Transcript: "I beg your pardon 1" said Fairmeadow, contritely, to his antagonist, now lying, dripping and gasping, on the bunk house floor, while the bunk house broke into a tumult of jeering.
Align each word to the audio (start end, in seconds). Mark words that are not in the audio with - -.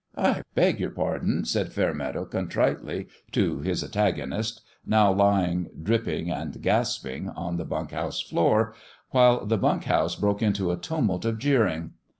"I 0.17 0.41
beg 0.55 0.79
your 0.79 0.89
pardon 0.89 1.35
1" 1.35 1.45
said 1.45 1.71
Fairmeadow, 1.73 2.25
contritely, 2.25 3.05
to 3.33 3.59
his 3.59 3.83
antagonist, 3.83 4.61
now 4.83 5.13
lying, 5.13 5.69
dripping 5.83 6.31
and 6.31 6.59
gasping, 6.59 7.29
on 7.29 7.57
the 7.57 7.65
bunk 7.65 7.91
house 7.91 8.19
floor, 8.19 8.73
while 9.11 9.45
the 9.45 9.59
bunk 9.59 9.83
house 9.83 10.15
broke 10.15 10.41
into 10.41 10.71
a 10.71 10.75
tumult 10.77 11.23
of 11.23 11.37
jeering. 11.37 11.91